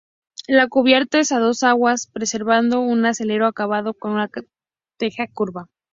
La 0.47 0.67
cubierta 0.67 1.19
es 1.19 1.31
a 1.31 1.37
dos 1.37 1.61
aguas, 1.61 2.07
presentando 2.11 2.79
un 2.81 3.05
alero 3.05 3.45
acabando 3.45 3.95
en 4.01 4.09
una 4.09 4.29
teja 4.97 5.27
curva. 5.31 5.67